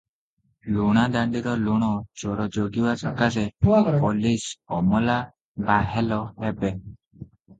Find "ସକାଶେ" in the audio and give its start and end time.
3.03-3.43